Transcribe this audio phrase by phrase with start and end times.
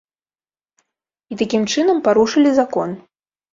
[1.31, 2.89] І такім чынам парушылі закон.